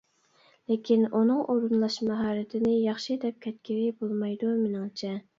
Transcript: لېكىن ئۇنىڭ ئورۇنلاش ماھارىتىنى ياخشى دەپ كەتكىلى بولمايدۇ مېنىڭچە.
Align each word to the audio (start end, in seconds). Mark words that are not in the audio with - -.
لېكىن 0.69 1.01
ئۇنىڭ 1.17 1.41
ئورۇنلاش 1.53 1.97
ماھارىتىنى 2.07 2.71
ياخشى 2.85 3.17
دەپ 3.25 3.37
كەتكىلى 3.43 3.91
بولمايدۇ 3.99 4.55
مېنىڭچە. 4.63 5.13